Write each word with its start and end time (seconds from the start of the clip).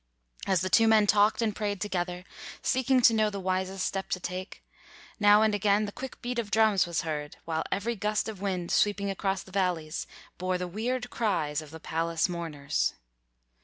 As 0.47 0.61
the 0.61 0.69
two 0.71 0.87
men 0.87 1.05
talked 1.05 1.43
and 1.43 1.55
prayed 1.55 1.79
together, 1.79 2.23
seeking 2.63 3.01
to 3.01 3.13
know 3.13 3.29
the 3.29 3.39
wisest 3.39 3.85
step 3.85 4.09
to 4.09 4.19
take, 4.19 4.63
now 5.19 5.43
and 5.43 5.53
again 5.53 5.85
the 5.85 5.91
quick 5.91 6.19
beat 6.23 6.39
of 6.39 6.49
drums 6.49 6.87
was 6.87 7.01
heard, 7.03 7.37
while 7.45 7.63
every 7.71 7.95
gust 7.95 8.27
of 8.27 8.41
wind 8.41 8.71
sweeping 8.71 9.11
across 9.11 9.43
the 9.43 9.51
valleys 9.51 10.07
bore 10.39 10.57
the 10.57 10.67
weird 10.67 11.11
cries 11.11 11.61
of 11.61 11.69
the 11.69 11.79
palace 11.79 12.27
mourners. 12.27 12.95